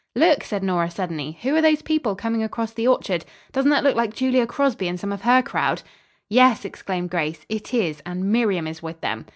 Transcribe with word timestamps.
"Look!" 0.15 0.43
said 0.43 0.63
Nora 0.63 0.89
suddenly. 0.89 1.37
"Who 1.43 1.55
are 1.55 1.61
those 1.61 1.83
people 1.83 2.15
coming 2.15 2.41
across 2.41 2.73
the 2.73 2.87
orchard? 2.87 3.23
Doesn't 3.51 3.69
that 3.69 3.83
look 3.83 3.95
like 3.95 4.15
Julia 4.15 4.47
Crosby 4.47 4.87
and 4.87 4.99
some 4.99 5.11
of 5.13 5.21
her 5.21 5.43
crowd?" 5.43 5.83
"Yes," 6.27 6.65
exclaimed 6.65 7.11
Grace, 7.11 7.45
"it 7.49 7.71
is, 7.71 8.01
and 8.03 8.25
Miriam 8.31 8.65
is 8.65 8.81
with 8.81 8.99
them." 9.01 9.27